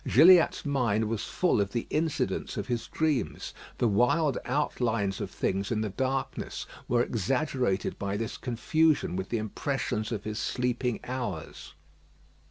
[0.07, 3.53] Gilliatt's mind was full of the incidents of his dreams.
[3.77, 9.37] The wild outlines of things in the darkness were exaggerated by this confusion with the
[9.37, 11.75] impressions of his sleeping hours.